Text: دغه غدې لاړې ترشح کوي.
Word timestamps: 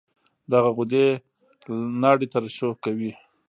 دغه 0.51 0.69
غدې 0.77 1.07
لاړې 2.01 2.27
ترشح 2.33 2.71
کوي. 2.85 3.11